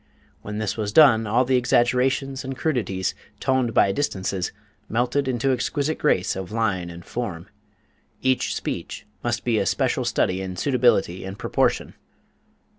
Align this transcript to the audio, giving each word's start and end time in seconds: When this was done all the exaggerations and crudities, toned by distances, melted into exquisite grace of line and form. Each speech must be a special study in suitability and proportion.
When 0.41 0.57
this 0.57 0.77
was 0.77 0.91
done 0.91 1.27
all 1.27 1.45
the 1.45 1.57
exaggerations 1.57 2.43
and 2.43 2.57
crudities, 2.57 3.13
toned 3.39 3.71
by 3.75 3.91
distances, 3.91 4.51
melted 4.89 5.27
into 5.27 5.51
exquisite 5.51 5.99
grace 5.99 6.35
of 6.35 6.51
line 6.51 6.89
and 6.89 7.05
form. 7.05 7.45
Each 8.23 8.55
speech 8.55 9.05
must 9.23 9.43
be 9.45 9.59
a 9.59 9.65
special 9.67 10.03
study 10.03 10.41
in 10.41 10.55
suitability 10.55 11.23
and 11.23 11.37
proportion. 11.37 11.93